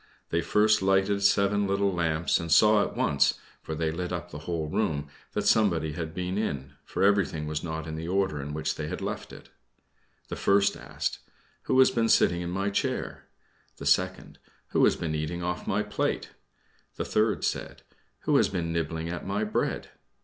[0.31, 4.39] They first lighted seven little lamps, and saw at once for they lit up the
[4.49, 8.51] whole room that somebody had been in, for everything was not in the order in
[8.51, 9.49] which they had left it.
[10.27, 11.19] The first asked,
[11.65, 13.25] "Who has been sitting on my chair?"
[13.77, 16.31] The second, "Who has been eating off my plate?"
[16.95, 17.83] The third said,
[18.21, 19.91] "Who has been nibbling at my bread?"